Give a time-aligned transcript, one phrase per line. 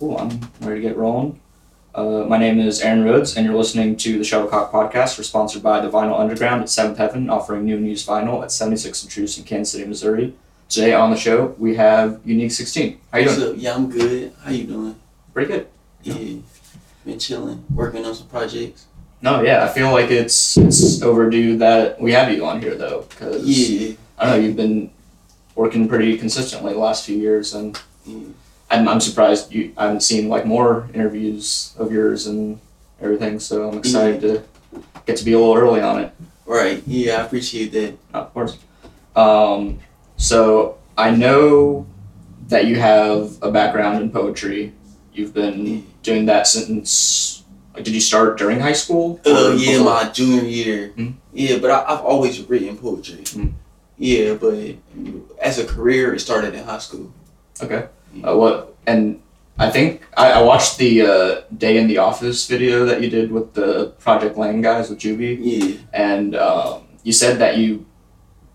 [0.00, 1.38] Cool, I'm ready to get rolling.
[1.94, 5.18] Uh, my name is Aaron Rhodes, and you're listening to the Shuttlecock Podcast.
[5.18, 8.50] We're sponsored by the Vinyl Underground at Seventh Heaven, offering new and used vinyl at
[8.50, 10.32] 76 and Troost in Kansas City, Missouri.
[10.70, 12.98] Today on the show, we have Unique 16.
[13.12, 13.50] How you What's doing?
[13.50, 13.56] up?
[13.62, 14.32] Yeah, I'm good.
[14.42, 14.96] How you doing?
[15.34, 15.66] Pretty good.
[16.02, 16.38] Yeah.
[17.04, 18.86] Been chilling, working on some projects.
[19.20, 23.04] No, yeah, I feel like it's it's overdue that we have you on here though,
[23.10, 23.96] because Yeah.
[24.18, 24.90] I don't know you've been
[25.54, 28.18] working pretty consistently the last few years, and yeah.
[28.70, 32.60] I'm, I'm surprised you I haven't seen like more interviews of yours and
[33.00, 33.40] everything.
[33.40, 34.42] So I'm excited to
[35.06, 36.12] get to be a little early on it.
[36.46, 36.82] Right.
[36.86, 37.96] Yeah, I appreciate that.
[38.14, 38.58] Of course.
[39.16, 39.80] Um,
[40.16, 41.86] so I know
[42.48, 44.72] that you have a background in poetry.
[45.12, 47.44] You've been doing that since.
[47.74, 49.20] Like, did you start during high school?
[49.24, 49.84] Uh, yeah, before?
[49.84, 50.92] my junior year.
[50.96, 51.14] Mhm.
[51.32, 53.22] Yeah, but I, I've always written poetry.
[53.22, 53.52] Mhm.
[53.96, 54.74] Yeah, but
[55.40, 57.12] as a career, it started in high school.
[57.62, 57.86] Okay.
[58.24, 59.20] Uh, what and
[59.58, 63.30] I think I, I watched the uh, day in the office video that you did
[63.30, 65.76] with the Project Lane guys with Juby, Yeah.
[65.92, 67.84] and um, you said that you,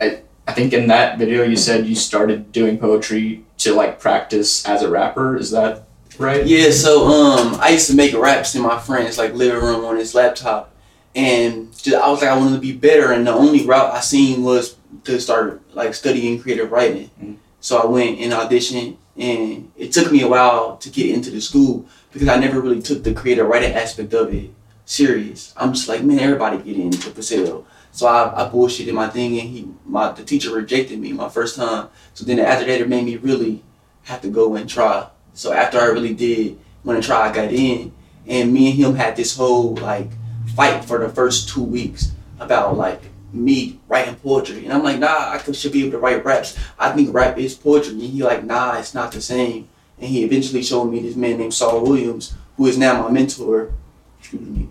[0.02, 4.66] I, I think in that video you said you started doing poetry to like practice
[4.67, 5.38] as a rapper.
[5.38, 5.84] Is that
[6.17, 6.45] right?
[6.45, 9.97] Yeah, so um, I used to make raps in my friends' like living room on
[9.97, 10.73] his laptop,
[11.16, 14.00] and just, I was like I wanted to be better, and the only route I
[14.02, 17.09] seen was to start like studying creative writing.
[17.22, 17.36] Mhm.
[17.62, 21.41] So I went and auditioned, and it took me a while to get into the
[21.41, 24.52] school because I never really took the creative writing aspect of it
[24.85, 25.53] serious.
[25.57, 27.66] I'm just like, man, everybody get into Paseo.
[27.91, 31.55] So I, I bullshitted my thing, and he, my the teacher rejected me my first
[31.55, 31.89] time.
[32.13, 33.63] So then after that, it made me really
[34.03, 35.07] have to go and try.
[35.33, 37.94] So after I really did want to try, I got in,
[38.27, 40.09] and me and him had this whole like
[40.55, 43.02] fight for the first two weeks about like
[43.36, 46.58] me writing poetry, and I'm like, nah, I should be able to write raps.
[46.80, 49.67] I think rap is poetry, and he like, nah, it's not the same.
[50.00, 53.73] And he eventually showed me this man named Saul Williams, who is now my mentor.
[54.19, 54.69] Excuse me.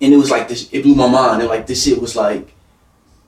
[0.00, 2.54] And it was like this, it blew my mind, and like this shit was like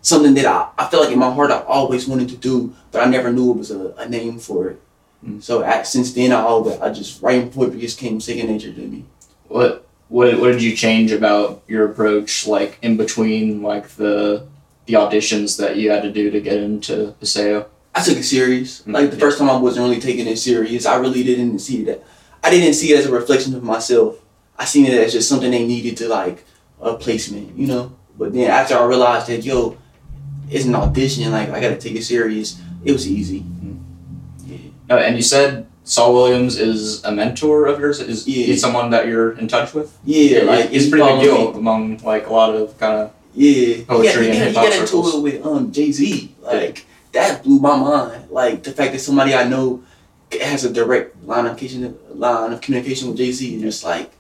[0.01, 3.07] something that I, I felt like in my heart I always wanted to do, but
[3.07, 4.81] I never knew it was a, a name for it.
[5.25, 5.43] Mm.
[5.43, 8.81] So at, since then, I always I just writing poetry just came second nature to
[8.81, 9.05] me.
[9.49, 9.82] What
[10.13, 14.47] what what did you change about your approach like in between like the
[14.85, 17.67] the auditions that you had to do to get into Paseo?
[17.95, 18.83] I took it serious.
[18.83, 20.85] Mm, Like the first time, I wasn't really taking it serious.
[20.85, 22.05] I really didn't see that.
[22.45, 24.19] I didn't see it as a reflection of myself.
[24.59, 26.45] I seen it as just something they needed to like
[26.81, 27.97] a placement, you know.
[28.19, 29.79] But then after I realized that yo,
[30.51, 31.33] it's an audition.
[31.33, 32.61] Like I gotta take it serious.
[32.85, 33.45] It was easy.
[34.45, 34.59] Yeah.
[34.91, 37.99] No, and you said Saul Williams is a mentor of yours.
[38.01, 38.47] Is Yeah.
[38.47, 39.97] he someone that you're in touch with?
[40.05, 44.27] Yeah, like he's pretty big deal among like a lot of kind of Yeah, Poetry
[44.27, 45.15] he and got, he hip-hop got into circles.
[45.17, 46.35] it with um Jay Z.
[46.43, 48.31] Like that blew my mind.
[48.31, 49.83] Like the fact that somebody I know
[50.41, 54.13] has a direct line of communication, line of communication with Jay Z is just like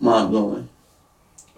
[0.00, 0.68] mind blowing.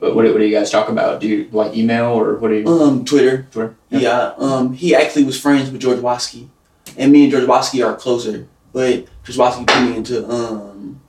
[0.01, 1.21] what, what do what do you guys talk about?
[1.21, 2.67] Do you like email or what do you?
[2.67, 3.47] Um, Twitter.
[3.53, 3.77] Twitter?
[3.91, 4.33] Yeah.
[4.37, 6.49] Um, he actually was friends with George Watsky,
[6.97, 8.49] and me and George Watsky are closer.
[8.73, 11.01] But George Watsky put me into um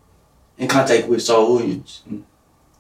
[0.58, 2.02] in contact with Saul Williams.
[2.10, 2.24] Mm.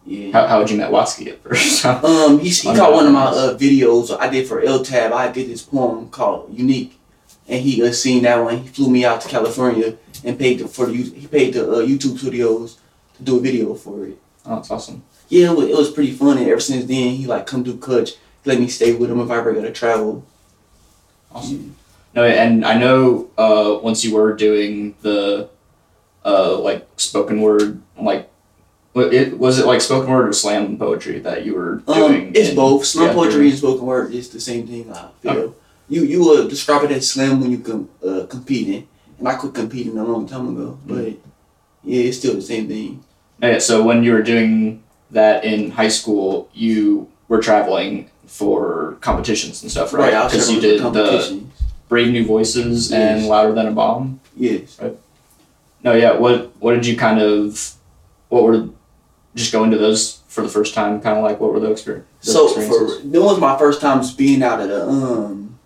[0.06, 0.32] Yeah.
[0.34, 1.86] How how would you met Watsky at first?
[1.86, 5.14] Um, he, he caught one of my uh, videos I did for L Tab.
[5.14, 7.00] I did this poem called Unique,
[7.48, 8.58] and he uh, seen that one.
[8.60, 11.76] He flew me out to California and paid the, for the he paid the uh,
[11.78, 12.80] YouTube studios
[13.16, 14.18] to do a video for it.
[14.46, 15.04] oh, that's awesome.
[15.30, 16.38] Yeah, it was, it was pretty fun.
[16.38, 19.32] And ever since then, he like come to Kutch, let me stay with him if
[19.32, 20.26] I ever gotta travel.
[21.32, 21.76] Awesome.
[22.16, 25.50] No, and I know uh, once you were doing the
[26.24, 28.29] uh, like spoken word, like
[28.96, 32.28] it was it like spoken word or slam poetry that you were doing?
[32.28, 32.85] Um, it's in- both.
[32.85, 34.91] Slam yeah, poetry and spoken word is the same thing.
[34.94, 35.56] I feel.
[35.90, 38.88] You you uh, describe it as slam when you com- uh, competing,
[39.18, 40.78] and I quit competing a long time ago.
[40.85, 40.95] Mm-hmm.
[40.95, 41.13] But
[41.84, 43.03] yeah, it's still the same thing.
[43.41, 49.62] Yeah, so when you were doing that in high school, you were traveling for competitions
[49.63, 50.13] and stuff, right?
[50.13, 51.62] Was Because you did the competitions.
[51.94, 54.20] Brave New Voices and Louder Than a Bomb.
[54.36, 54.80] Yes.
[55.84, 56.14] No, yeah.
[56.14, 57.75] What what did you kind of
[58.30, 58.69] what were
[59.36, 61.00] just going to those for the first time?
[61.01, 64.12] Kind of like what were those, exper- those So for that was my first times
[64.12, 65.60] being out of the um,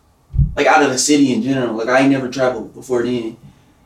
[0.57, 1.75] like out of the city in general.
[1.75, 3.37] Like I ain't never traveled before then,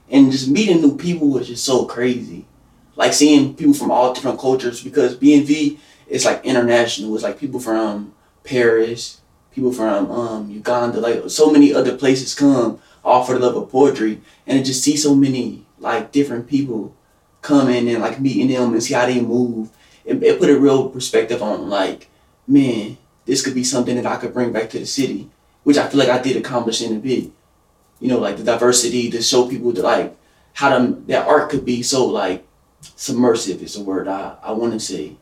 [0.09, 2.47] and just meeting new people was just so crazy.
[2.95, 5.77] Like seeing people from all different cultures because BNV
[6.07, 7.13] is like international.
[7.13, 9.20] It's like people from Paris,
[9.53, 13.69] people from um Uganda, like so many other places come all for the love of
[13.71, 16.94] poetry, and to just see so many like different people
[17.42, 19.69] coming and like meeting them and see how they move.
[20.06, 22.09] It, it put a real perspective on like
[22.48, 25.30] man, this could be something that I could bring back to the city,
[25.63, 27.31] which I feel like I did accomplish in a bit.
[28.00, 30.18] You know, like the diversity to show people that like
[30.53, 32.45] how them that art could be so like
[32.95, 35.15] submersive is the word I, I want to say.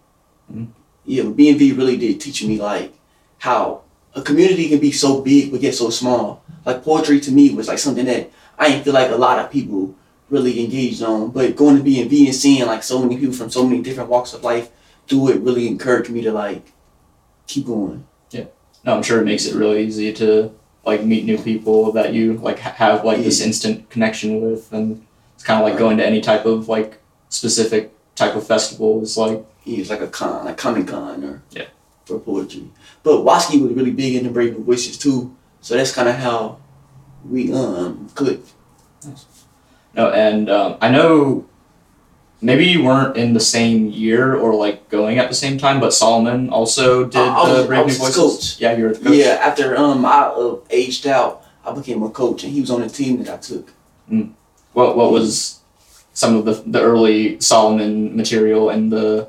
[0.52, 0.68] Mhm.
[1.06, 2.94] Yeah, but B&V really did teach me like
[3.40, 3.81] how
[4.15, 6.44] a community can be so big but get so small.
[6.65, 9.51] Like poetry to me was like something that I didn't feel like a lot of
[9.51, 9.95] people
[10.29, 11.31] really engaged on.
[11.31, 14.33] But going to B&V and seeing like so many people from so many different walks
[14.33, 14.69] of life
[15.07, 16.71] do it really encouraged me to like
[17.47, 18.06] keep going.
[18.29, 18.45] Yeah.
[18.83, 20.53] No, I'm sure it makes it really easy to
[20.85, 25.44] like meet new people that you like have like this instant connection with, and it's
[25.44, 29.44] kind of like going to any type of like specific type of festival is like
[29.63, 31.65] He was like a con, like Comic Con or Yeah.
[32.09, 32.65] For poetry.
[33.03, 36.57] But Watsky was really big into Brave New Voices too, so that's kind of how
[37.29, 38.50] we um clicked.
[39.94, 41.45] no, and um, I know
[42.41, 45.94] maybe you weren't in the same year or like going at the same time, but
[45.94, 48.17] Solomon also did I- I the was- I Brave New was his Voices.
[48.56, 48.61] coach.
[48.61, 49.13] Yeah, you were the coach.
[49.13, 52.81] Yeah, after um I uh, aged out, I became a coach, and he was on
[52.81, 53.71] the team that I took.
[54.73, 55.59] What what was
[56.13, 59.27] some of the the early Solomon material and the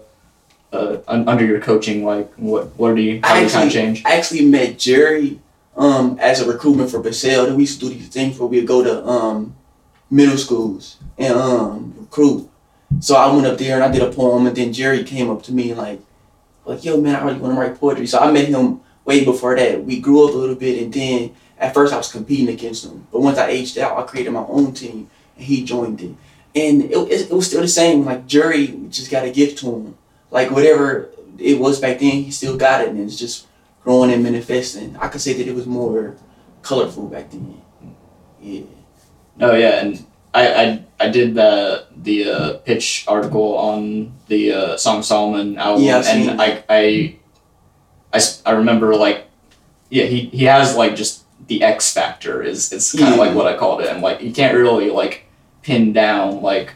[0.72, 4.05] uh, under your coaching like what what do you how I it kind of change?
[4.05, 5.40] I actually met Jerry
[5.76, 7.46] um as a recruitment for Basel.
[7.46, 9.56] Then we used to do these things where we'd go to um
[10.11, 12.49] middle schools and um recruit.
[13.00, 15.44] So I went up there and I did a poem, and then Jerry came up
[15.44, 16.00] to me like,
[16.64, 18.06] like, yo man, I really want to write poetry.
[18.06, 19.84] So I met him way before that.
[19.84, 23.06] We grew up a little bit, and then at first I was competing against him,
[23.12, 26.14] but once I aged out, I created my own team, and he joined it.
[26.55, 28.05] And it, it, it was still the same.
[28.05, 29.96] Like Jerry just got a gift to him.
[30.30, 33.46] Like whatever it was back then, he still got it, and it's just
[33.82, 34.96] growing and manifesting.
[35.00, 36.16] I could say that it was more
[36.62, 37.60] colorful back then.
[38.40, 38.62] Yeah.
[39.40, 40.04] Oh yeah, and
[40.34, 45.82] I I, I did the the uh, pitch article on the uh, Song Solomon album,
[45.84, 47.16] Yeah, and I, I
[48.12, 49.26] I I remember like
[49.88, 53.24] yeah he he has like just the X factor is is kind of Yeah.
[53.24, 55.24] like what I called it, and like you can't really like
[55.62, 56.74] pin down like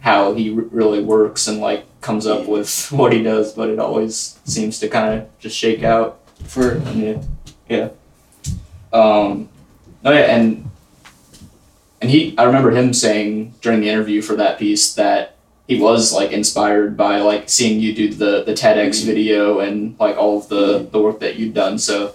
[0.00, 3.78] how he r- really works and like comes up with what he does, but it
[3.78, 6.18] always seems to kind of just shake out.
[6.44, 7.22] For Yeah,
[7.68, 7.88] yeah.
[8.92, 9.48] Um,
[10.04, 10.70] oh yeah, and
[12.00, 15.36] and he, I remember him saying during the interview for that piece that
[15.68, 19.04] he was like inspired by like seeing you do the the TEDx Mhm.
[19.04, 21.78] video and like all of the the work that you'd done.
[21.78, 22.14] So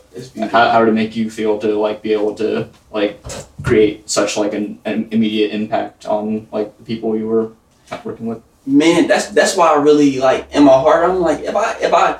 [0.51, 3.23] how how did it make you feel to like be able to like
[3.63, 7.51] create such like an, an immediate impact on like the people you were
[8.03, 8.41] working with?
[8.65, 11.09] Man, that's that's why I really like in my heart.
[11.09, 12.19] I'm like, if I if I,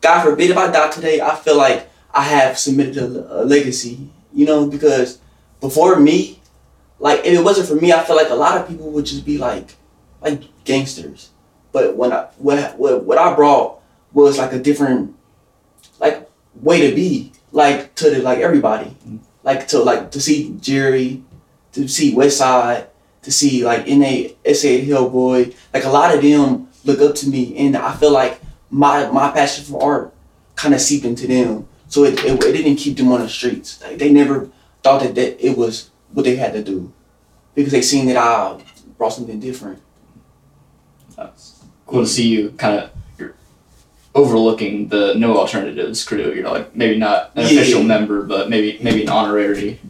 [0.00, 4.10] God forbid, if I die today, I feel like I have submitted a, a legacy.
[4.32, 5.18] You know, because
[5.60, 6.40] before me,
[6.98, 9.24] like if it wasn't for me, I feel like a lot of people would just
[9.24, 9.74] be like,
[10.20, 11.30] like gangsters.
[11.72, 13.80] But when I what what, what I brought
[14.12, 15.14] was like a different,
[15.98, 19.20] like way to be, like to the like everybody, mm.
[19.42, 21.22] like to like to see Jerry,
[21.72, 22.86] to see Westside
[23.26, 27.56] to see like NA SA Hillboy, like a lot of them look up to me,
[27.58, 28.40] and I feel like
[28.70, 30.14] my my passion for art
[30.54, 33.82] kind of seeped into them, so it, it, it didn't keep them on the streets.
[33.82, 34.48] Like they never
[34.84, 36.92] thought that, that it was what they had to do,
[37.56, 38.62] because they seen that I
[38.96, 39.82] brought something different.
[41.16, 43.34] That's cool to see you kind of you're
[44.14, 46.32] overlooking the no alternatives crew.
[46.32, 47.60] You're like maybe not an Yeah.
[47.60, 49.80] official member, but maybe maybe an honorary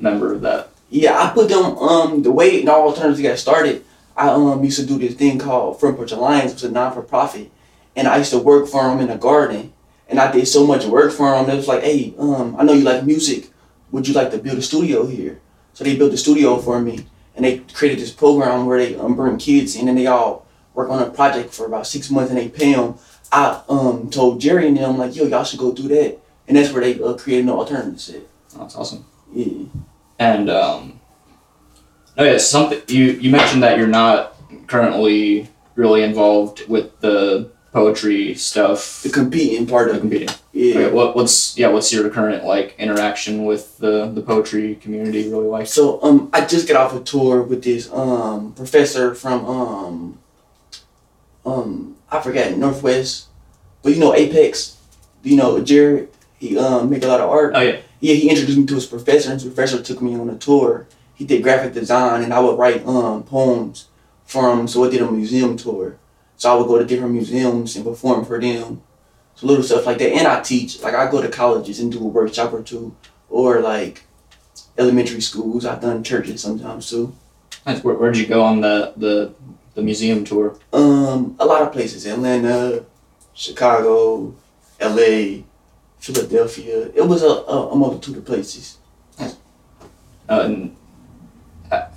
[0.00, 0.67] member of that.
[0.90, 3.84] Yeah, I put them um the way No Alternatives got started.
[4.16, 6.92] I um used to do this thing called Front Porch Alliance, which was a non
[6.92, 7.50] for profit,
[7.94, 9.72] and I used to work for them in a garden,
[10.08, 11.48] and I did so much work for them.
[11.50, 13.50] It was like, hey, um, I know you like music.
[13.90, 15.40] Would you like to build a studio here?
[15.72, 19.14] So they built a studio for me, and they created this program where they um,
[19.14, 22.38] bring kids in, and they all work on a project for about six months, and
[22.38, 22.94] they pay them.
[23.30, 26.18] I um told Jerry and them like, yo, y'all should go do that,
[26.48, 28.08] and that's where they uh, created No Alternatives.
[28.10, 28.22] At.
[28.56, 29.04] That's awesome.
[29.32, 29.64] Yeah.
[30.18, 31.00] And um,
[32.16, 34.34] no, yeah, something you you mentioned that you're not
[34.66, 39.02] currently really involved with the poetry stuff.
[39.02, 40.28] The competing part The of competing.
[40.52, 40.74] Yeah.
[40.74, 41.68] Okay, what what's yeah?
[41.68, 45.68] What's your current like interaction with the the poetry community really like?
[45.68, 50.18] So um, I just got off a tour with this um professor from um
[51.46, 53.28] um I forgot Northwest,
[53.82, 54.76] but you know Apex,
[55.22, 56.08] you know Jared.
[56.38, 57.52] He um make a lot of art.
[57.54, 57.80] Oh yeah.
[58.00, 60.86] Yeah, he introduced me to his professor, and his professor took me on a tour.
[61.14, 63.88] He did graphic design, and I would write um poems
[64.24, 64.68] from.
[64.68, 65.96] So I did a museum tour.
[66.36, 68.82] So I would go to different museums and perform for them.
[69.34, 70.80] So little stuff like that, and I teach.
[70.80, 72.94] Like I go to colleges and do a workshop or two,
[73.28, 74.02] or like
[74.76, 75.64] elementary schools.
[75.66, 77.14] I've done churches sometimes too.
[77.66, 77.82] Nice.
[77.82, 79.34] Where where'd you go on the the
[79.74, 80.58] the museum tour?
[80.72, 82.84] Um, a lot of places: Atlanta,
[83.34, 84.34] Chicago,
[84.80, 85.44] L.A.,
[85.98, 86.90] Philadelphia.
[86.94, 88.78] It was a, a, a multitude of places.
[89.20, 89.30] Uh,
[90.28, 90.76] and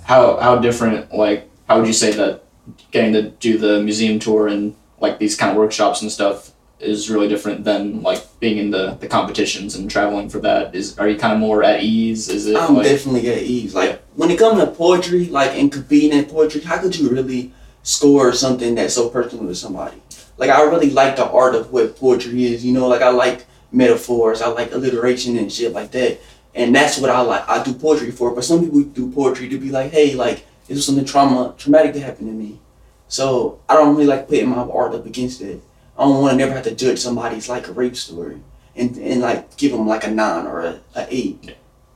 [0.04, 2.44] how how different like how would you say that
[2.90, 7.08] getting to do the museum tour and like these kind of workshops and stuff is
[7.08, 11.08] really different than like being in the, the competitions and traveling for that is are
[11.08, 13.74] you kind of more at ease is it I'm like, definitely at ease.
[13.74, 17.52] Like when it comes to poetry, like in competing in poetry, how could you really
[17.82, 20.00] score something that's so personal to somebody?
[20.36, 22.64] Like I really like the art of what poetry is.
[22.64, 26.20] You know, like I like metaphors, I like alliteration and shit like that.
[26.54, 27.48] And that's what I like.
[27.48, 28.34] I do poetry for.
[28.34, 31.94] But some people do poetry to be like, hey, like this was something trauma traumatic
[31.94, 32.60] that happened to me.
[33.08, 35.62] So I don't really like putting my art up against it.
[35.98, 38.40] I don't want to never have to judge somebody's like a rape story
[38.74, 41.38] and and like give them like a nine or a, a eight.
[41.42, 41.54] Yeah.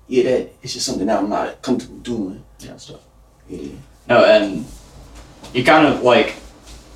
[0.09, 2.45] Yeah, that it's just something that I'm not comfortable doing.
[2.61, 3.01] yeah stuff
[3.49, 3.73] Yeah.
[4.09, 4.65] No, and
[5.53, 6.37] you kind of like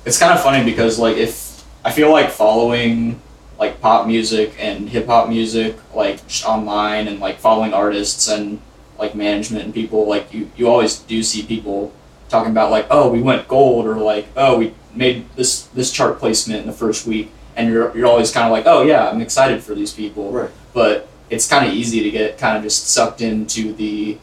[0.05, 3.19] it's kind of funny because like if I feel like following
[3.61, 8.59] like pop music and hip hop music like online and like following artists and
[8.97, 11.93] like management and people like you you always do see people
[12.27, 16.17] talking about like oh we went gold or like oh we made this this chart
[16.19, 19.21] placement in the first week and you're you're always kind of like oh yeah I'm
[19.21, 20.49] excited for these people Right.
[20.73, 24.17] but it's kind of easy to get kind of just sucked into the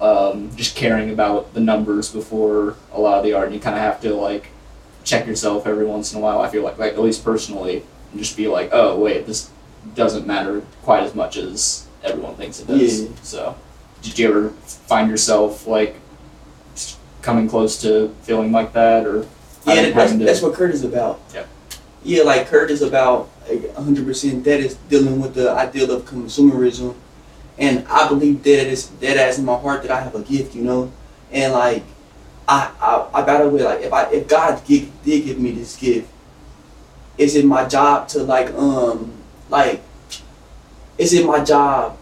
[0.00, 3.46] um, just caring about the numbers before a lot of the art.
[3.46, 4.48] And you kind of have to like
[5.04, 6.40] check yourself every once in a while.
[6.40, 9.50] I feel like, like at least personally, and just be like, oh wait, this
[9.94, 13.04] doesn't matter quite as much as everyone thinks it does.
[13.04, 13.08] Yeah.
[13.22, 13.56] So,
[14.02, 15.96] did you ever find yourself like
[17.22, 19.26] coming close to feeling like that, or
[19.66, 21.20] Yeah, that's, to- that's what Kurt is about.
[21.34, 21.44] Yeah.
[22.04, 26.94] Yeah, like Kurt is about like, 100% that is dealing with the ideal of consumerism.
[27.58, 30.54] And I believe that is that as in my heart that I have a gift,
[30.54, 30.92] you know?
[31.32, 31.82] And like
[32.46, 35.74] I I, I battle with like if I if God gi- did give me this
[35.74, 36.08] gift,
[37.18, 39.12] is it my job to like um
[39.50, 39.82] like
[40.98, 41.96] is it my job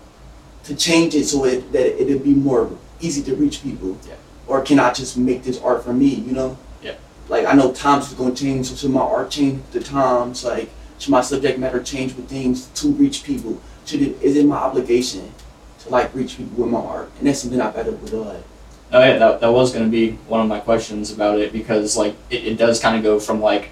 [0.65, 3.97] to change it so it that it'll be more easy to reach people?
[4.07, 4.15] Yeah.
[4.47, 6.59] Or can I just make this art for me, you know?
[6.83, 6.95] Yeah.
[7.29, 10.45] like I know times is gonna change, so should my art change the times?
[10.45, 13.61] Like should my subject matter change with things to reach people?
[13.85, 15.33] Should it is it my obligation
[15.81, 17.11] to like reach people with my art?
[17.19, 18.45] And that's something I better with like
[18.93, 22.15] Oh yeah, that, that was gonna be one of my questions about it because like
[22.31, 23.71] it, it does kind of go from like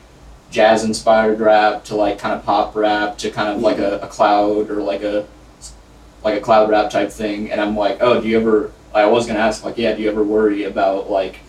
[0.52, 4.06] jazz inspired rap to like kind of pop rap to kind of like a, a
[4.06, 5.26] cloud or like a
[6.23, 9.26] like a cloud rap type thing and I'm like oh do you ever I was
[9.26, 11.40] gonna ask like yeah do you ever worry about like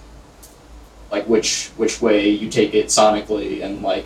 [1.12, 4.06] like which which way you take it sonically and like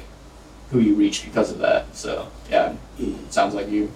[0.71, 3.15] who you reach because of that so yeah yeah.
[3.15, 3.91] it sounds like you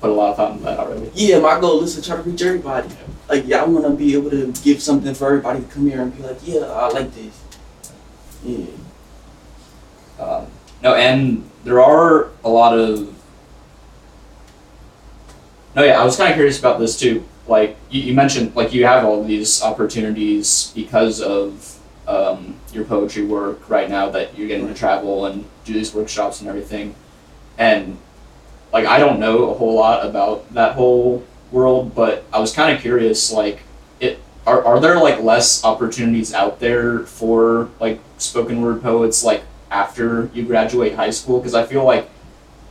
[0.00, 2.22] put a lot of thought into that already Yeah, my goal is to try to
[2.22, 2.88] reach everybody.
[3.28, 6.16] Like yeah, I wanna be able to give something for everybody to come here and
[6.16, 7.38] be like, Yeah, I like this.
[8.44, 8.66] Yeah.
[10.20, 10.46] Um,
[10.82, 13.16] no, and there are a lot of.
[15.74, 17.24] No, yeah, I was kind of curious about this too.
[17.46, 23.24] Like you, you mentioned, like you have all these opportunities because of um, your poetry
[23.24, 26.94] work right now that you're getting to travel and do these workshops and everything,
[27.56, 27.96] and
[28.72, 32.74] like I don't know a whole lot about that whole world, but I was kind
[32.74, 33.60] of curious, like
[34.00, 39.42] it are, are there like less opportunities out there for like spoken word poets like
[39.70, 42.08] after you graduate high school because i feel like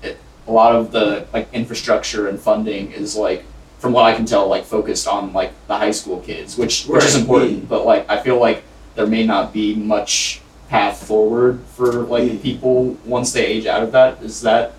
[0.03, 3.43] it, a lot of the like infrastructure and funding is like
[3.79, 7.03] from what i can tell like focused on like the high school kids which which
[7.05, 8.63] is important but like i feel like
[8.95, 12.37] there may not be much path forward for like Yeah.
[12.41, 14.73] people once they age out of that is that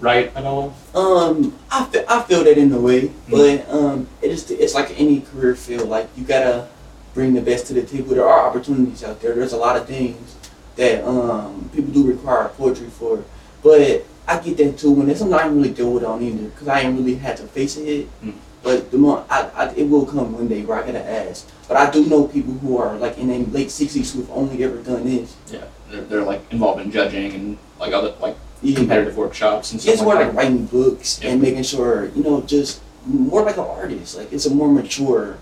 [0.00, 3.30] right at all Um, I feel, I feel that in a way, Mm.
[3.30, 5.88] but um, it is it's like any career field.
[5.88, 6.66] Like you gotta
[7.14, 8.14] bring the best to the table.
[8.14, 9.34] There are opportunities out there.
[9.34, 10.36] There's a lot of things
[10.76, 13.22] that um people do require poetry for,
[13.62, 14.92] but I get that too.
[14.92, 17.36] When it's something I ain't really deal with on either, cause I ain't really had
[17.38, 18.08] to face it.
[18.22, 18.34] Mm.
[18.62, 21.48] But the more I, I, it will come one day where I gotta ask.
[21.66, 24.76] But I do know people who are like in their late sixties who've only ever
[24.78, 25.34] done this.
[25.50, 28.76] yeah they're, they're like involved in judging and like other like Yeah.
[28.76, 31.30] competitive workshops and stuff It's more that like writing books Yeah.
[31.30, 34.16] and making sure, you know, just more like an artist.
[34.16, 35.38] Like it's a more mature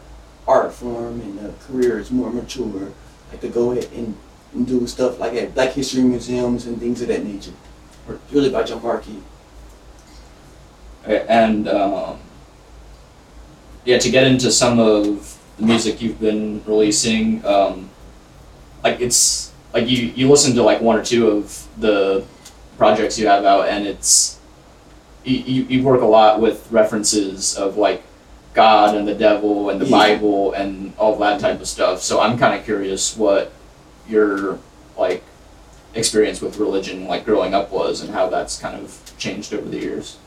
[0.49, 2.91] art form and the career is more mature.
[3.31, 4.17] Like to go ahead and,
[4.53, 7.53] and do stuff like at Black History museums and things of that nature.
[8.33, 9.15] Really about your market.
[11.05, 12.19] Okay, and um,
[13.85, 17.89] yeah, to get into some of the music you've been releasing, um,
[18.83, 22.25] like it's like you you listen to like one or two of the
[22.77, 24.39] projects you have out, and it's
[25.25, 28.03] you, you, you work a lot with references of like
[28.55, 29.91] God and the devil and the Yeah.
[29.99, 32.01] Bible and all that type of stuff.
[32.01, 33.53] So I'm kind of curious what
[34.11, 34.59] your
[34.99, 35.23] like
[35.95, 39.79] experience with religion like growing up was and how that's kind of changed over the
[39.79, 40.19] years.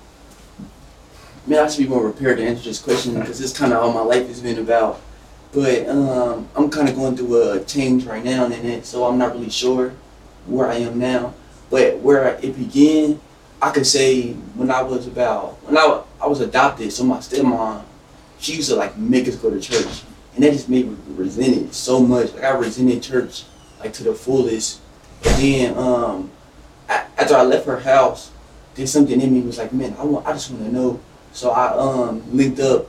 [0.59, 3.83] I Man, I should be more prepared to answer this question because it's kind of
[3.83, 5.01] all my life has been about.
[5.51, 9.17] but um, I'm kind of going through a change right now in it, so I'm
[9.17, 9.93] not really sure
[10.47, 11.33] where I am now.
[11.69, 13.19] But where it began,
[13.61, 16.91] I could say when I was about when I I was adopted.
[16.91, 17.83] So my stepmom,
[18.39, 20.03] she used to like make us go to church,
[20.35, 22.33] and that just made me resent it so much.
[22.33, 23.43] Like I resented church
[23.83, 24.79] like to the fullest.
[25.25, 26.31] And then um,
[26.89, 28.31] a- after I left her house,
[28.75, 30.99] then something in me was like, man, I want I just want to know.
[31.31, 32.87] So I um linked up.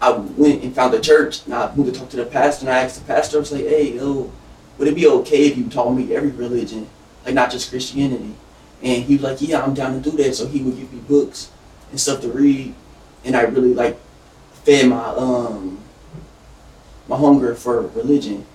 [0.00, 2.74] I went and found a church, and I went to talk to the pastor, and
[2.74, 4.30] I asked the pastor, I was like, hey, yo,
[4.78, 6.88] would it be okay if you taught me every religion,
[7.24, 8.34] like not just Christianity?
[8.80, 10.34] And he was like, yeah, I'm down to do that.
[10.36, 11.50] So he would give me books
[11.90, 12.74] and stuff to read,
[13.24, 13.98] and I really like
[14.64, 15.80] fed my um
[17.08, 18.46] my hunger for religion.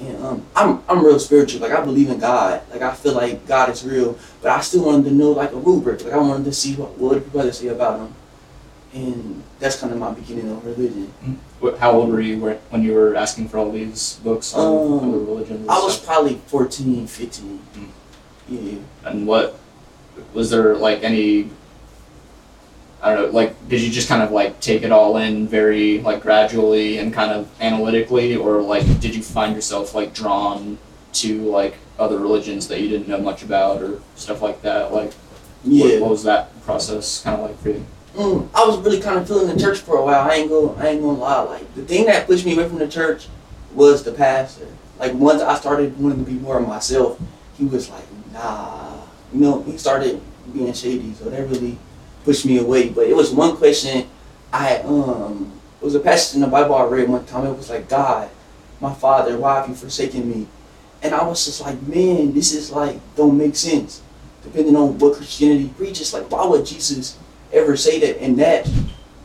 [0.00, 1.60] And um, I'm I'm real spiritual.
[1.60, 2.62] Like I believe in God.
[2.70, 4.16] Like I feel like God is real.
[4.42, 6.04] But I still wanted to know like a rubric.
[6.04, 8.14] Like I wanted to see what what people had say about him.
[8.94, 11.12] And that's kind of my beginning of religion.
[11.78, 12.38] How old were you
[12.70, 15.60] when you were asking for all these books on Um, other religions?
[15.62, 17.60] and I was probably 14, 15.
[17.76, 17.88] Mm.
[18.48, 18.78] Yeah.
[19.10, 19.58] And what
[20.32, 21.50] was there like any?
[23.02, 23.30] I don't know.
[23.30, 27.12] Like, did you just kind of like take it all in very like gradually and
[27.12, 30.78] kind of analytically, or like did you find yourself like drawn
[31.14, 34.92] to like other religions that you didn't know much about or stuff like that?
[34.92, 35.12] Like,
[35.64, 35.84] Yeah.
[35.84, 37.84] what, what was that process kind of like for you?
[38.16, 40.28] Mm, I was really kind of feeling the church for a while.
[40.28, 41.40] I ain't go, I ain't gonna lie.
[41.42, 43.28] Like the thing that pushed me away from the church
[43.74, 44.66] was the pastor.
[44.98, 47.20] Like once I started wanting to be more of myself,
[47.56, 48.96] he was like, nah.
[49.32, 50.20] You know, he started
[50.52, 51.78] being shady, so that really
[52.28, 52.90] pushed me away.
[52.90, 54.06] But it was one question
[54.52, 57.46] I um it was a passage in the Bible I read one time.
[57.46, 58.28] It was like, God,
[58.82, 60.46] my Father, why have you forsaken me?
[61.02, 64.02] And I was just like, man, this is like don't make sense.
[64.42, 67.16] Depending on what Christianity preaches, like why would Jesus
[67.50, 68.68] ever say that and that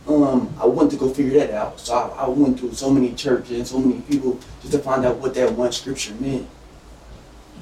[0.08, 1.78] um I wanted to go figure that out.
[1.80, 5.04] So I, I went through so many churches and so many people just to find
[5.04, 6.48] out what that one scripture meant.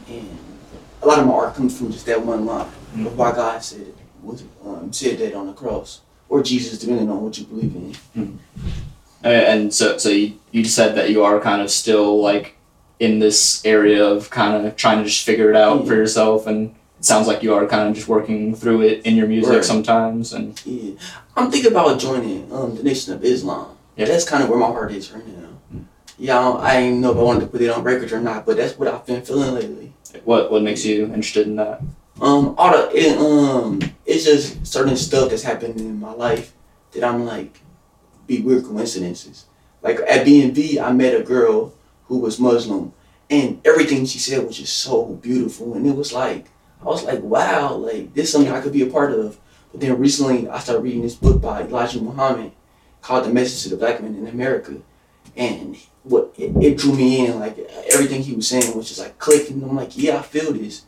[0.06, 0.38] And
[1.02, 2.68] a lot of my art comes from just that one line
[3.06, 6.00] of why God said it was um, said that on the cross.
[6.28, 7.74] Or Jesus, depending on what you believe
[8.14, 8.38] in.
[9.24, 12.54] Uh, And so, so you, you said that you are kind of still like
[12.98, 16.74] in this area of kind of trying to just figure it out for yourself, and
[16.98, 19.64] it sounds like you are kind of just working through it in your music Right.
[19.64, 20.32] sometimes.
[20.32, 20.94] And Yeah.
[21.36, 23.66] I'm thinking about joining um the Nation of Islam.
[23.96, 24.06] Yeah.
[24.06, 25.48] That's kind of where my heart is right now.
[25.74, 25.84] Mm.
[26.18, 28.56] Yeah, I, don't, know if I wanted to put it on record or not, but
[28.56, 29.92] that's what I've been feeling lately.
[30.24, 31.82] what what makes you interested in that?
[32.22, 36.54] Um, all the it, um, it's just certain stuff that's happened in my life
[36.92, 37.60] that I'm like,
[38.28, 39.46] be weird coincidences.
[39.82, 42.92] Like at BNV, I met a girl who was Muslim,
[43.28, 46.46] and everything she said was just so beautiful, and it was like
[46.80, 49.40] I was like, wow, like this is something I could be a part of.
[49.72, 52.52] But then recently, I started reading this book by Elijah Muhammad
[53.00, 54.76] called "The Message to the Black Man in America,"
[55.36, 57.40] and what it, it drew me in.
[57.40, 57.58] Like
[57.92, 59.60] everything he was saying was just like clicking.
[59.64, 60.84] I'm like, yeah, I feel this,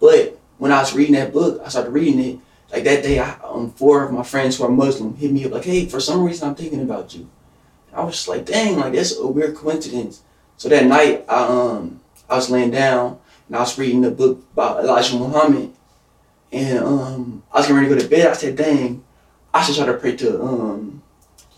[0.00, 2.38] but when I was reading that book, I started reading it.
[2.70, 5.52] Like that day, I, um, four of my friends who are Muslim hit me up
[5.52, 7.28] like, "Hey, for some reason, I'm thinking about you."
[7.92, 10.22] I was just like, "Dang, like that's a weird coincidence."
[10.56, 14.42] So that night, I um, I was laying down and I was reading the book
[14.52, 15.72] about Elijah Muhammad,
[16.50, 18.26] and um, I was getting ready to go to bed.
[18.28, 19.04] I said, "Dang,
[19.52, 21.02] I should try to pray to um,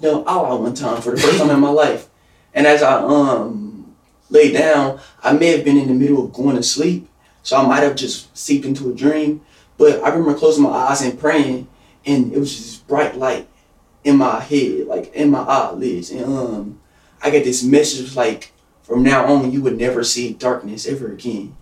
[0.01, 2.09] you know, Allah one time for the first time in my life."
[2.55, 3.95] And as I um
[4.31, 7.09] lay down, I may have been in the middle of going to sleep.
[7.45, 9.43] So I might have just seeped into a dream.
[9.77, 11.69] But I remember closing my eyes and praying,
[12.05, 13.49] and it was just this bright light
[14.03, 16.11] in my head, like in my eyelids.
[16.11, 16.81] And um,
[17.23, 18.53] I got this message like,
[18.83, 21.57] from now on, you would never see darkness ever again.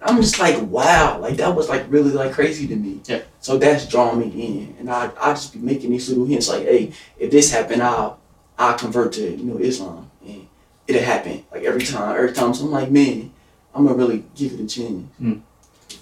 [0.00, 3.00] I'm just like, wow, like that was like really like crazy to me.
[3.06, 3.22] Yeah.
[3.40, 6.62] So that's drawing me in, and I I just be making these little hints like,
[6.62, 8.20] hey, if this happened, I'll
[8.58, 10.46] I'll convert to you know Islam, and
[10.86, 12.54] it'll happen like every time, every time.
[12.54, 13.32] So I'm like, man,
[13.74, 15.06] I'm gonna really give it a chance.
[15.22, 15.40] Oh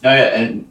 [0.02, 0.70] yeah, and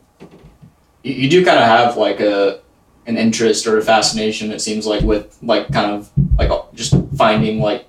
[1.03, 2.59] you, you do kind of have like a
[3.07, 4.51] an interest or a fascination.
[4.51, 7.87] It seems like with like kind of like just finding like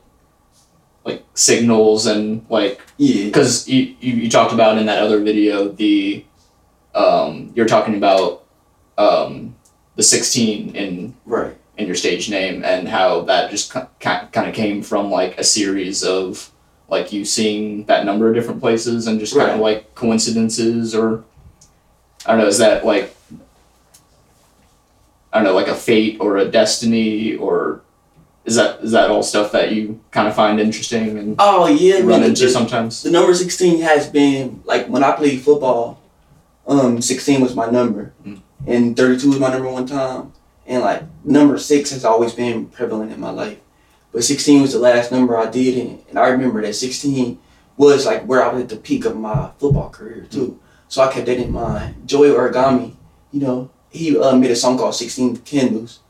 [1.04, 3.26] like signals and like Yeah.
[3.26, 6.24] because you, you, you talked about in that other video the
[6.94, 8.44] um, you're talking about
[8.98, 9.54] um,
[9.96, 11.54] the 16 in Right.
[11.76, 13.88] in your stage name and how that just kind
[14.48, 16.50] of came from like a series of
[16.88, 21.24] like you seeing that number of different places and just kind of like coincidences or
[22.24, 23.14] I don't know is that like
[25.32, 27.82] I don't know like a fate or a destiny or
[28.44, 31.96] is that is that all stuff that you kind of find interesting and Oh yeah,
[31.98, 32.24] run man.
[32.24, 36.00] into The, sometimes the number sixteen has been like when I played football.
[36.68, 38.40] Um, sixteen was my number, Mm.
[38.66, 40.32] and thirty-two was my number one time.
[40.66, 43.58] And like number six has always been prevalent in my life.
[44.16, 47.38] But 16 was the last number I did, and, and I remember that 16
[47.76, 50.58] was like where I was at the peak of my football career too.
[50.88, 52.08] So I kept that in mind.
[52.08, 52.96] Joey Origami,
[53.30, 56.00] you know, he uh, made a song called 16 Candles,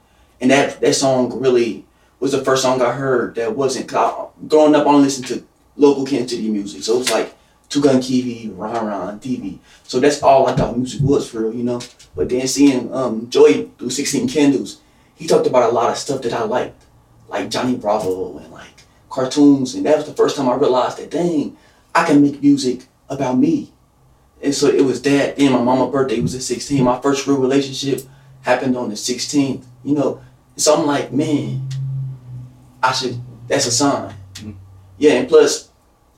[0.40, 1.84] and that that song really
[2.20, 3.88] was the first song I heard that wasn't.
[3.88, 7.10] Cause I, growing up, I only listened to local Kansas City music, so it was
[7.10, 7.34] like
[7.68, 9.58] Two Gun Kiwi, Ron Ron, TV.
[9.82, 11.80] So that's all I thought music was for real, you know.
[12.14, 14.80] But then seeing um, Joey do 16 Candles,
[15.16, 16.85] he talked about a lot of stuff that I liked,
[17.28, 21.10] like Johnny Bravo and like cartoons, and that was the first time I realized that
[21.10, 21.56] dang,
[21.94, 23.72] I can make music about me.
[24.42, 25.36] And so it was that.
[25.36, 26.84] Then my mama's birthday was at 16.
[26.84, 28.02] My first real relationship
[28.42, 29.64] happened on the 16th.
[29.82, 30.20] You know,
[30.56, 31.68] so I'm like, man,
[32.82, 33.20] I should.
[33.48, 34.14] That's a sign.
[34.34, 34.56] Mhm.
[34.98, 35.70] Yeah, and plus,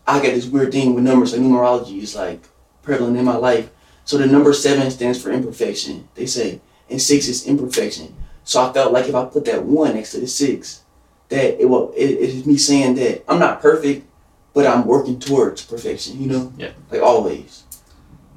[0.06, 1.32] I got this weird thing with numbers.
[1.32, 2.40] Like numerology is like
[2.82, 3.70] prevalent in my life.
[4.04, 6.08] So the number seven stands for imperfection.
[6.14, 8.16] They say, and six is imperfection.
[8.44, 10.80] So I felt like if I put that one next to the six,
[11.28, 11.92] that it will.
[11.96, 14.06] It, it is me saying that I'm not perfect,
[14.54, 16.20] but I'm working towards perfection.
[16.20, 16.52] You know.
[16.56, 16.72] Yeah.
[16.90, 17.64] Like always.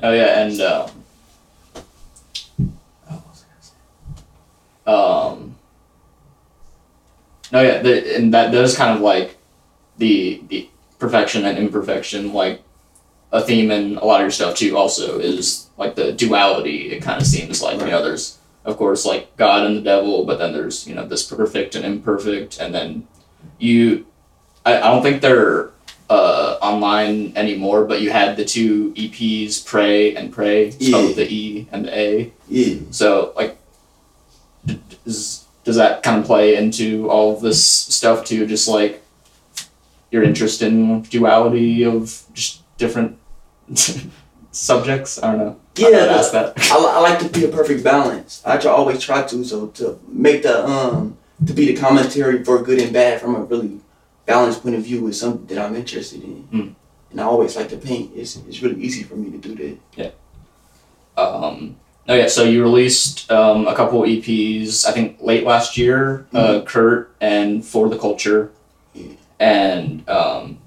[0.03, 0.89] Oh yeah, and um,
[4.87, 5.55] um,
[7.51, 9.37] no, yeah, the, and that does kind of like
[9.97, 12.63] the the perfection and imperfection, like
[13.31, 14.75] a theme in a lot of your stuff too.
[14.75, 16.91] Also, is like the duality.
[16.91, 20.25] It kind of seems like you know, there's of course like God and the devil,
[20.25, 23.07] but then there's you know this perfect and imperfect, and then
[23.57, 24.05] you.
[24.63, 25.71] I, I don't think they're
[26.11, 31.33] uh, online anymore, but you had the two EPs, Prey and Pray, spelled with the
[31.33, 32.33] E and the A.
[32.49, 32.79] Yeah.
[32.91, 33.57] So, like,
[35.05, 38.45] does, does that kind of play into all of this stuff too?
[38.45, 39.01] Just like
[40.11, 43.17] your interest in duality of just different
[44.51, 45.23] subjects?
[45.23, 45.60] I don't know.
[45.77, 46.53] I Yeah, that.
[46.71, 48.41] I, I like to be a perfect balance.
[48.45, 52.61] I try, always try to so to make the um to be the commentary for
[52.61, 53.79] good and bad from a really
[54.25, 56.47] balanced point of view is something that I'm interested in.
[56.51, 56.75] Mm.
[57.11, 58.11] And I always like to paint.
[58.15, 59.77] It's it's really easy for me to do that.
[59.95, 60.11] Yeah.
[61.17, 61.75] Um,
[62.07, 66.61] oh yeah, so you released um, a couple EPs, I think late last year, uh,
[66.61, 68.51] Kurt and For the Culture.
[68.93, 69.13] Yeah.
[69.39, 70.59] And um,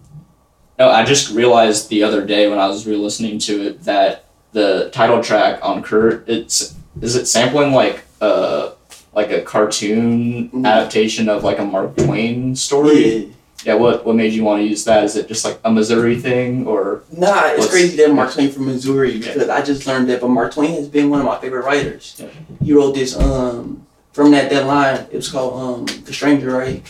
[0.78, 4.88] no, I just realized the other day when I was re-listening to it that the
[4.92, 8.72] title track on Kurt, it's is it sampling like a
[9.14, 10.64] like a cartoon Mhm.
[10.66, 13.04] adaptation of like a Mark Twain story?
[13.04, 13.26] Yeah.
[13.64, 13.74] Yeah.
[13.74, 15.04] What what made you want to use that?
[15.04, 17.02] Is it just like a Missouri thing or?
[17.10, 20.54] Nah, it's crazy that Mark Twain from Missouri because I just learned that, but Mark
[20.54, 22.14] Twain has been one of my favorite writers.
[22.18, 22.26] Yeah.
[22.64, 25.06] He wrote this um from that deadline.
[25.10, 26.82] It was called um The Stranger, right?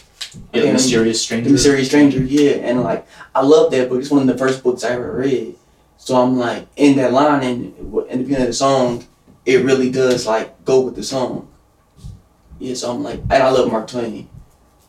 [0.52, 1.46] Yeah, the mysterious stranger.
[1.48, 2.52] The Mysterious Stranger, yeah.
[2.68, 4.00] And like, I love that book.
[4.00, 5.54] It's one of the first books I ever read.
[6.04, 9.06] So I'm like, in that line, and in the beginning of the song,
[9.46, 11.48] it really does like go with the song.
[12.58, 14.28] Yeah, so I'm like, and I love Mark Twain.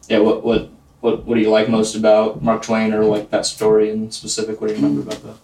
[0.09, 3.45] Yeah, what what what what do you like most about Mark Twain or like that
[3.45, 4.59] story in specific?
[4.59, 5.37] What do you remember about that?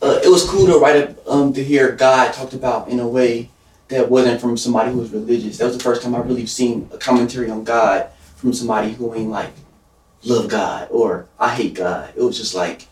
[0.00, 3.08] Uh, it was cool to write it, um, to hear God talked about in a
[3.08, 3.50] way
[3.88, 5.58] that wasn't from somebody who was religious.
[5.58, 9.12] That was the first time I really seen a commentary on God from somebody who
[9.12, 9.50] ain't like
[10.22, 12.12] love God or I hate God.
[12.14, 12.86] It was just like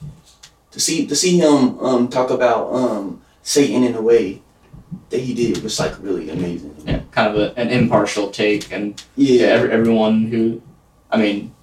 [0.72, 4.42] to see to see him um, talk about um, Satan in a way
[5.10, 6.74] that he did was like really amazing.
[6.84, 10.62] Yeah, kind of a, an impartial take, and Yeah, yeah, every, everyone who,
[11.10, 11.54] I mean,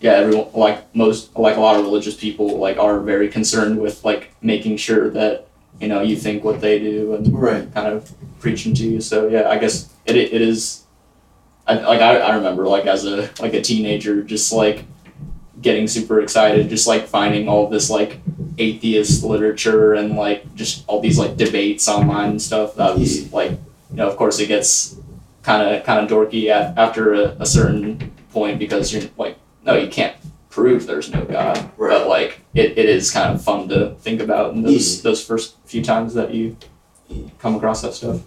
[0.00, 4.04] yeah, everyone like most like a lot of religious people like are very concerned with
[4.04, 5.48] like making sure that
[5.80, 7.72] you know you think what they do and right.
[7.74, 9.00] kind of preaching to you.
[9.00, 10.84] So yeah, I guess it it is.
[11.66, 14.84] I like I, I remember like as a like a teenager just like
[15.60, 18.18] getting super excited just like finding all this like
[18.62, 23.28] atheist literature and like just all these like debates online and stuff that was Yeah.
[23.32, 23.50] like
[23.90, 24.96] you know of course it gets
[25.42, 29.74] kind of kind of dorky at, after a, a certain point because you're like no
[29.74, 30.16] you can't
[30.50, 31.90] prove there's no god Right.
[31.98, 35.02] but like it, it is kind of fun to think about in those Yeah.
[35.08, 36.56] those first few times that you
[37.10, 37.28] mm-hmm.
[37.38, 38.20] come across that stuff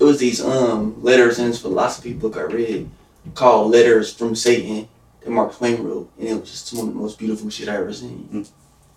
[0.00, 2.88] It was these um letters in this philosophy book I read
[3.34, 4.88] called Letters from Satan
[5.20, 7.76] that Mark Twain wrote, and it was just one of the most beautiful shit I
[7.76, 8.28] ever seen.
[8.32, 8.50] Mm.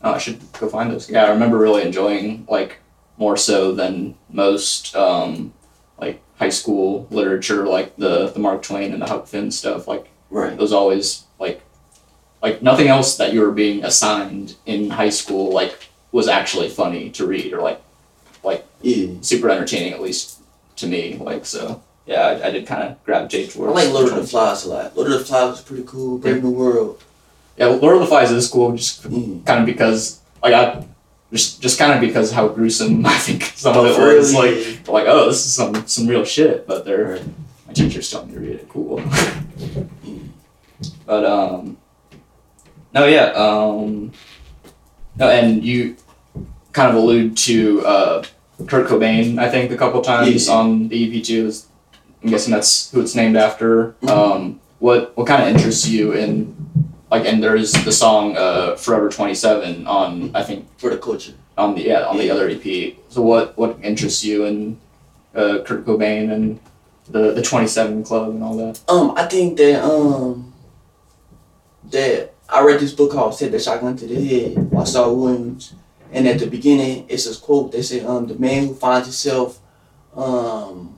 [0.04, 1.10] Oh, I should go find those.
[1.10, 2.78] Yeah, I remember really enjoying like
[3.18, 5.54] more so than most um,
[5.98, 9.88] like high school literature, like the the Mark Twain and the Huck Finn stuff.
[9.88, 10.54] Like Right.
[10.54, 11.62] it was always like
[12.42, 17.10] like nothing else that you were being assigned in high school like was actually funny
[17.12, 17.80] to read or like
[18.82, 19.08] Yeah.
[19.22, 20.40] super entertaining at least
[20.76, 21.18] to me.
[21.18, 23.76] Like so, yeah, I, I did kind of gravitate I towards.
[23.76, 24.98] like Lord of the Flies a lot.
[24.98, 26.18] Lord of the Flies was pretty cool.
[26.18, 27.02] Brave New World.
[27.58, 29.38] Yeah, Lord of the Flies is cool just Yeah.
[29.46, 30.86] kind of because like I
[31.32, 34.42] just just kind of because how gruesome I think some of it for was real?
[34.42, 37.24] like like oh this is some some real shit but they're Right.
[37.68, 39.02] my teachers telling me to read it cool
[41.06, 41.78] but um
[42.94, 43.34] No, yeah.
[43.34, 44.12] Um,
[45.18, 45.96] no, and you
[46.74, 48.24] kind of allude to uh,
[48.68, 50.54] Kurt Cobain, I think, a couple times Yeah.
[50.54, 51.52] on the EP too.
[52.24, 53.96] I'm guessing that's who it's named after.
[54.04, 54.10] Mhm.
[54.10, 56.54] Um, what what kind of interests you in
[57.14, 57.26] like?
[57.30, 61.34] And there's the song uh, "Forever 27" on I think for the culture.
[61.58, 62.66] on the yeah on the other EP.
[63.10, 64.78] So what what interests you in
[65.36, 66.60] uh, Kurt Cobain and
[67.10, 68.82] the the 27 Club and all that?
[68.90, 70.54] Um, I think that um
[71.92, 75.74] that I read this book called "Said the Shotgun to the Head" by Saul Williams,
[76.12, 79.60] and at the beginning it's this quote that said, "Um, the man who finds himself,
[80.16, 80.96] um,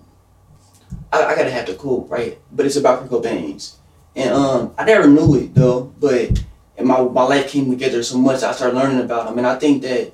[1.11, 3.77] I, I gotta have the quote right, but it's about Kurt Cobain's,
[4.15, 6.43] and um, I never knew it though, but
[6.81, 9.81] my my life came together so much I started learning about him, and I think
[9.83, 10.11] that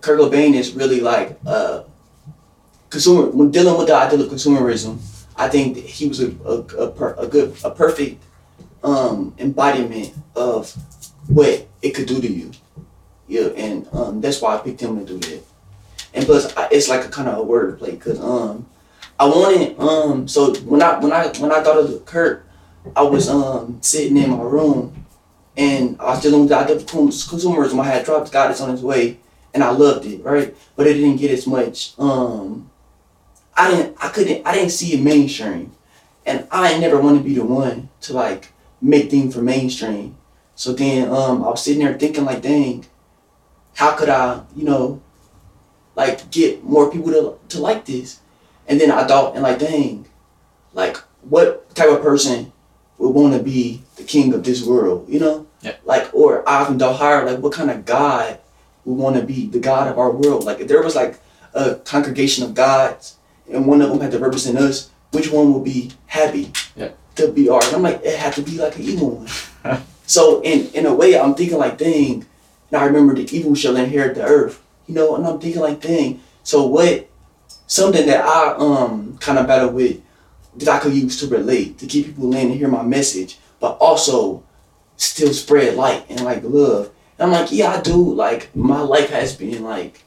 [0.00, 1.82] Kurt Cobain is really like uh
[2.90, 4.98] consumer when dealing with the idea of consumerism.
[5.36, 8.22] I think he was a a, a, per, a good a perfect
[8.82, 10.72] um, embodiment of
[11.28, 12.52] what it could do to you.
[13.28, 15.42] Yeah, and um, that's why I picked him to do that.
[16.14, 18.66] And plus, I, it's like a kind of a wordplay because um,
[19.18, 22.45] I wanted um, so when I when I when I thought of Kurt,
[22.94, 25.06] I was um sitting in my room,
[25.56, 27.80] and I the idea of cons- consumerism.
[27.80, 29.18] I had dropped God is on His way,
[29.54, 30.54] and I loved it, right?
[30.76, 32.70] But it didn't get as much um
[33.56, 35.72] I didn't I couldn't I didn't see it mainstream.
[36.24, 40.16] And I never want to be the one to like make things for mainstream.
[40.54, 42.84] So then um I was sitting there thinking like dang,
[43.74, 45.00] how could I, you know,
[45.94, 48.20] like get more people to to like this?
[48.68, 50.06] And then I thought and like dang,
[50.74, 52.52] like what type of person
[52.98, 55.46] would want to be the king of this world, you know?
[55.62, 55.76] Yeah.
[55.84, 58.38] Like or thought higher, like what kind of God
[58.84, 60.44] would want to be the God of our world?
[60.44, 61.18] Like if there was like
[61.54, 63.16] a congregation of gods
[63.50, 66.90] and one of them had to represent us, which one would be happy Yeah.
[67.16, 67.72] to be ours?
[67.72, 69.10] I'm like, it had to be like an evil
[69.64, 69.82] one.
[70.06, 72.24] so in in a way, I'm thinking like, dang.
[72.70, 75.14] And I remember the evil shall inherit the earth, you know.
[75.16, 76.20] And I'm thinking like, dang.
[76.42, 77.08] So what?
[77.68, 80.00] Something that I um kind of battle with
[80.58, 83.76] that I could use to relate to keep people in and hear my message, but
[83.78, 84.42] also
[84.96, 86.90] still spread light and like love.
[87.18, 88.14] And I'm like, yeah, I do.
[88.14, 90.02] Like my life has been like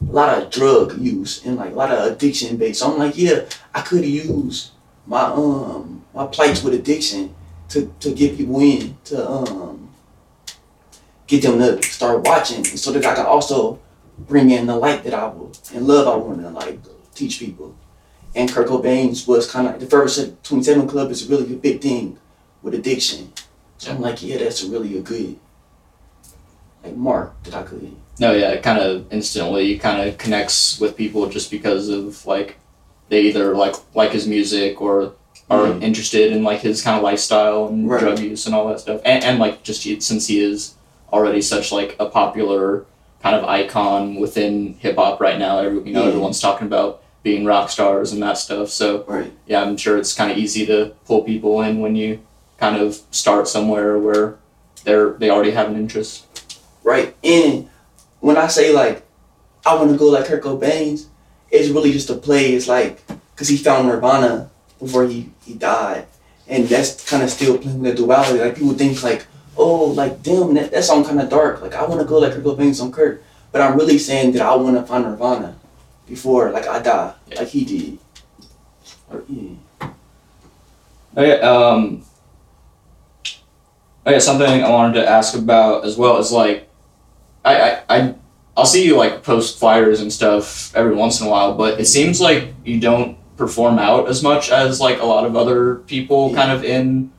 [0.00, 2.80] a lot of drug use and like a lot of addiction based.
[2.80, 4.72] So I'm like, yeah, I could use
[5.06, 7.34] my um my plights with addiction
[7.68, 9.90] to to get people in to um
[11.26, 13.80] get them to start watching so that I can also
[14.18, 16.78] bring in the light that I will and love I want to like
[17.14, 17.74] teach people.
[18.34, 21.80] And Kurt Cobain's was kind of like the first 27 Club is really a big
[21.80, 22.18] thing
[22.62, 23.32] with addiction.
[23.78, 25.36] So I'm like, yeah, that's really a good
[26.82, 27.94] like mark that I could.
[28.20, 32.56] No, yeah, it kind of instantly kind of connects with people just because of like
[33.08, 35.12] they either like like his music or
[35.50, 35.82] are Mhm.
[35.82, 38.00] interested in like his kind of lifestyle and Right.
[38.00, 40.74] drug use and all that stuff, and, and like just since he is
[41.12, 42.84] already such like a popular
[43.22, 46.08] kind of icon within hip hop right now, every you know Yeah.
[46.08, 48.68] everyone's talking about being rock stars and that stuff.
[48.68, 49.32] So Right.
[49.46, 52.20] yeah, I'm sure it's kind of easy to pull people in when you
[52.60, 54.36] kind of start somewhere where
[54.84, 56.26] they're they already have an interest.
[56.84, 57.16] Right.
[57.24, 57.68] And
[58.20, 59.02] when I say like
[59.66, 61.08] I want to go like Kurt Cobain's,
[61.50, 62.52] it's really just a play.
[62.52, 63.02] It's like
[63.34, 66.06] because he found Nirvana before he he died,
[66.46, 68.38] and that's kind of still playing the duality.
[68.38, 71.62] Like people think like, oh, like damn, that, that song kind of dark.
[71.62, 74.42] Like I want to go like Kurt Cobain's on Kurt, but I'm really saying that
[74.42, 75.56] I want to find Nirvana
[76.06, 77.38] before like I die, Yeah.
[77.40, 77.98] like he did.
[79.10, 79.88] Or, yeah.
[81.16, 82.02] Okay, um,
[84.06, 86.68] okay, something I wanted to ask about as well is like,
[87.44, 88.14] I, I, I,
[88.56, 91.86] I'll see you like post flyers and stuff every once in a while, but it
[91.86, 96.30] seems like you don't perform out as much as like a lot of other people
[96.30, 96.36] Yeah.
[96.36, 97.10] kind of in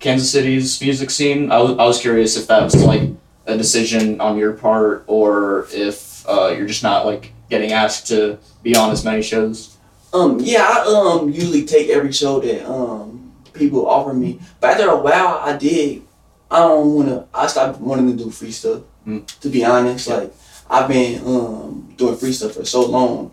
[0.00, 1.50] Kansas City's music scene.
[1.50, 3.10] I was, I was curious if that was like
[3.46, 8.38] a decision on your part or if uh, you're just not like getting asked to
[8.62, 9.76] be on as many shows.
[10.12, 10.84] Um, yeah, I
[11.20, 14.40] um usually take every show that um people offer me.
[14.60, 16.02] But after a while, I did.
[16.50, 17.26] I don't wanna.
[17.34, 18.82] I stopped wanting to do free stuff.
[19.06, 19.26] Mm.
[19.40, 20.16] To be honest, Yeah.
[20.16, 20.34] like
[20.70, 23.32] I've been um doing free stuff for so long,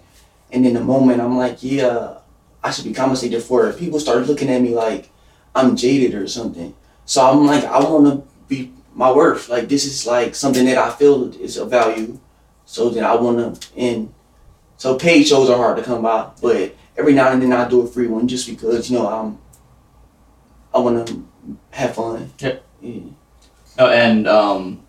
[0.52, 2.16] and in the moment, I'm like, yeah,
[2.64, 3.78] I should be compensated for it.
[3.78, 5.10] People start looking at me like
[5.56, 6.74] I'm jaded or something.
[7.06, 9.50] So I'm like, I want to be my worth.
[9.50, 12.20] Like this is like something that I feel is of value.
[12.72, 14.14] So then I want to and
[14.78, 17.82] so paid shows are hard to come by, but every now and then I do
[17.82, 19.38] a free one just because you know I'm.
[20.74, 21.28] I want to
[21.72, 22.32] have fun.
[22.40, 22.64] Yep.
[22.82, 23.00] Yeah.
[23.78, 24.84] Oh, and um,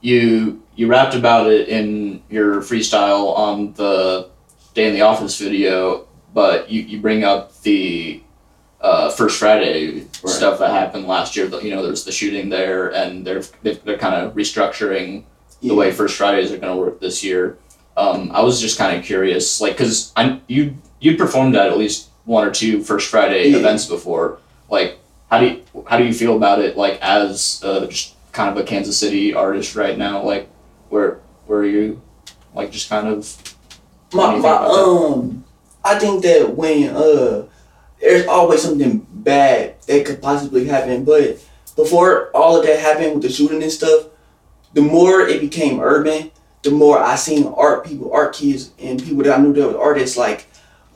[0.00, 4.30] you you rapped about it in your freestyle on the
[4.72, 8.22] Day in the Office video, but you, you bring up the
[8.80, 10.28] uh, First Friday Right.
[10.34, 11.48] stuff that happened last year.
[11.48, 15.24] but, You know, there's the shooting there, and they're they're, kind of restructuring.
[15.62, 17.58] The way First Fridays are going to work this year.
[17.96, 21.78] Um, I was just kind of curious, like, cause I you you performed at at
[21.78, 23.58] least one or two First Friday Yeah.
[23.58, 24.38] events before.
[24.68, 24.98] Like,
[25.30, 26.76] how do you how do you feel about it?
[26.76, 30.48] Like, as uh, just kind of a Kansas City artist right now, like,
[30.90, 32.02] where where are you,
[32.54, 33.34] like, just kind of
[34.12, 35.44] My, my um,
[35.84, 37.46] I think that when uh,
[38.00, 41.04] there's always something bad that could possibly happen.
[41.04, 41.38] But
[41.76, 44.06] before all of that happened with the shooting and stuff,
[44.74, 46.30] the more it became urban,
[46.62, 49.80] the more I seen art people, art kids, and people that I knew that were
[49.80, 50.16] artists.
[50.16, 50.46] Like,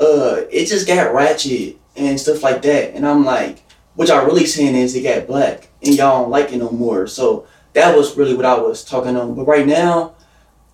[0.01, 2.95] uh, it just got ratchet and stuff like that.
[2.95, 3.63] And I'm like,
[3.95, 7.07] what y'all really saying is it got black, and y'all don't like it no more.
[7.07, 9.35] So that was really what I was talking on.
[9.35, 10.15] But right now.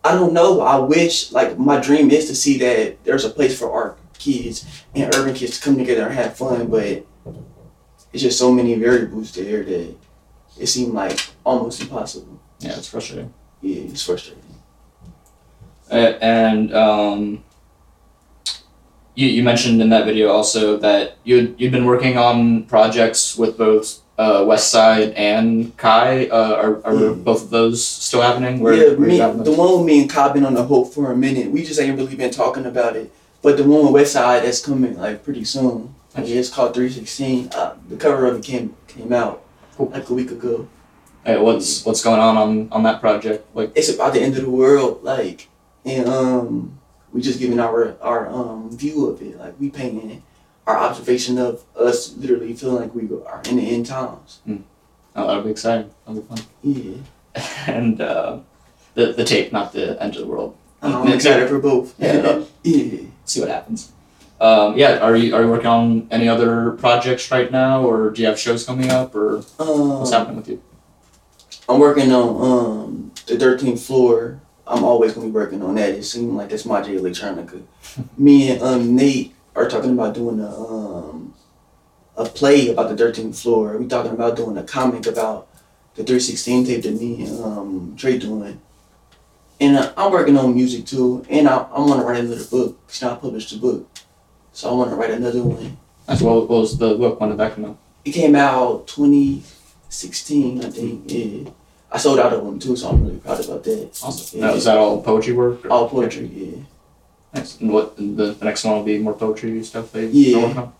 [0.04, 0.60] I don't know.
[0.60, 4.84] I wish, like, my dream is to see that there's a place for art kids
[4.94, 7.04] and urban kids to come together and have fun, but
[8.12, 9.96] it's just so many variables there that
[10.60, 12.40] it seemed like almost impossible.
[12.60, 13.32] Yeah, it's frustrating.
[13.62, 14.42] Yeah, it's frustrating.
[15.90, 17.44] Uh, and um,
[19.14, 23.56] you, you mentioned in that video also that you you'd been working on projects with
[23.56, 26.26] both uh, West Side and Kai.
[26.26, 27.10] Uh, are are Yeah.
[27.12, 28.60] both of those still happening?
[28.60, 31.12] Where, yeah, where me, the one with me and Cobb been on the hope for
[31.12, 31.50] a minute.
[31.50, 33.12] We just ain't really been talking about it.
[33.42, 35.94] But the one with West Side that's coming like pretty soon.
[36.16, 37.50] Like, it's called 316.
[37.54, 39.42] Uh, the cover of it came came out
[39.76, 39.90] Cool.
[39.90, 40.66] like a week ago.
[41.26, 43.44] Hey, what's what's going on on on that project?
[43.52, 45.48] Like, it's about the end of the world, like,
[45.84, 46.78] and um,
[47.12, 50.22] we just giving our our um view of it, like we painting
[50.68, 54.38] our observation of us literally feeling like we are in the end times.
[55.16, 55.90] oh, that'll be exciting.
[56.06, 56.46] That'll be fun.
[56.62, 58.38] Yeah, and uh,
[58.94, 60.56] the the tape, not the end of the world.
[60.80, 61.98] I'm excited for both.
[61.98, 62.44] Yeah.
[62.62, 63.00] yeah.
[63.24, 63.90] See what happens.
[64.40, 68.22] Um, yeah, are you are you working on any other projects right now, or do
[68.22, 69.58] you have shows coming up, or what's
[70.12, 70.62] Um, happening with you?
[71.68, 74.40] I'm working on um the 13th floor.
[74.66, 75.90] I'm always gonna be working on that.
[75.90, 77.62] It seems like that's my Jay Electronica.
[78.18, 81.34] Me and um Nate are talking about doing a um
[82.16, 83.76] a play about the 13th floor.
[83.78, 85.48] We talking about doing a comic about
[85.94, 88.60] the 316 tape that me and um Trey doing.
[89.58, 92.78] And uh, I'm working on music too, and I, I want to write another book.
[92.88, 93.88] It's not published a book,
[94.52, 95.78] so I want to write another one.
[96.06, 97.22] That's what, what was the book?
[97.22, 97.78] on the back of out?
[98.04, 98.86] It came out
[99.90, 101.02] 2016, I think.
[101.06, 101.50] Yeah,
[101.90, 104.00] I sold out of them too, so I'm really proud about that.
[104.02, 104.40] Awesome.
[104.40, 104.46] Yeah.
[104.46, 105.64] Now, is that all poetry work?
[105.64, 106.58] or- All poetry, yeah.
[107.34, 107.60] Nice.
[107.60, 110.36] And what the, the next one will be more poetry stuff they Yeah.
[110.38, 110.72] are working on?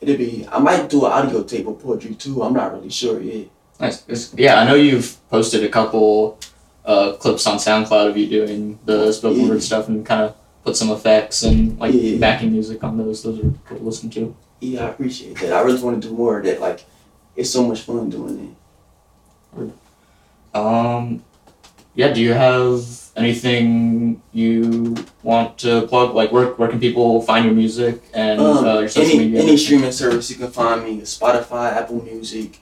[0.00, 0.46] It'll be.
[0.50, 2.42] I might do an audio tape of poetry too.
[2.42, 3.46] I'm not really sure yet.
[3.80, 4.02] Nice.
[4.02, 6.38] 'Cause- yeah, I know you've posted a couple
[6.84, 9.48] uh, clips on SoundCloud of you doing the spoken Yeah.
[9.50, 10.34] word stuff and kind of
[10.64, 12.18] put some effects and like Yeah.
[12.18, 13.22] backing music on those.
[13.22, 14.34] Those are cool to listen to.
[14.60, 15.52] Yeah, I appreciate that.
[15.52, 16.60] I really want to do more of that.
[16.60, 16.84] Like,
[17.36, 18.56] it's so much fun doing
[19.56, 19.72] it.
[20.54, 21.24] Um,
[21.94, 22.12] yeah.
[22.12, 22.84] Do you have
[23.16, 26.14] anything you want to plug?
[26.14, 29.42] Like, where where can people find your music and Um, uh, your social any media?
[29.42, 31.00] any streaming service you can find me.
[31.02, 32.58] Spotify, Apple Music.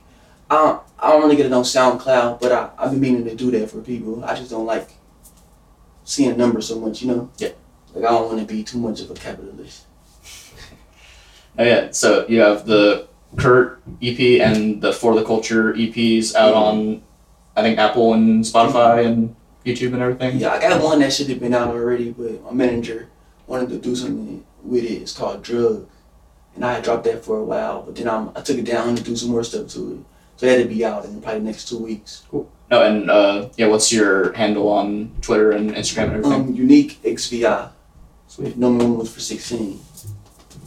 [0.51, 3.35] I don't, I don't really get it on SoundCloud, but I I've been meaning to
[3.35, 4.25] do that for people.
[4.25, 4.89] I just don't like
[6.05, 7.03] seeing numbers so much.
[7.03, 7.31] You know.
[7.39, 7.51] Yeah.
[7.95, 9.87] Like I don't want to be too much of a capitalist.
[11.59, 16.55] Oh yeah, so you have the Kurt EP and the For the Culture EPs out
[16.55, 17.03] on,
[17.57, 20.39] I think Apple and Spotify and YouTube and everything.
[20.39, 23.09] Yeah, I got one that should have been out already, but my manager
[23.47, 25.03] wanted to do something with it.
[25.03, 25.89] It's called Drug.
[26.55, 28.97] And I had dropped that for a while, but then I'm, I took it down
[28.97, 29.99] to do some more stuff to it.
[30.37, 32.25] So it had to be out in probably the next two weeks.
[32.31, 32.51] Cool.
[32.71, 36.33] No, and uh, yeah, what's your handle on Twitter and Instagram and everything?
[36.33, 37.71] Um, Unique XVI.
[38.29, 39.81] Sweet, Number one was for 16.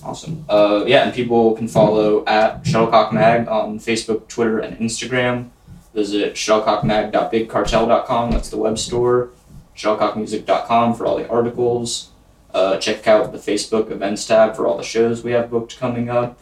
[0.05, 0.45] Awesome.
[0.49, 5.49] Uh, yeah, and people can follow at Shuttlecock Mag on Facebook, Twitter, and Instagram.
[5.93, 8.31] Visit shuttlecockmag.bigcartel.com.
[8.31, 9.29] That's the web store.
[9.75, 12.09] Shuttlecockmusic.com for all the articles.
[12.53, 16.09] Uh, check out the Facebook events tab for all the shows we have booked coming
[16.09, 16.39] up.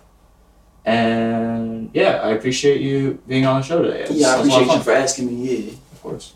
[0.83, 4.01] And yeah, I appreciate you being on the show today.
[4.01, 5.55] It's- Yeah, I it's a lot of appreciate you for asking me.
[5.55, 5.71] Yeah.
[5.93, 6.33] Of course.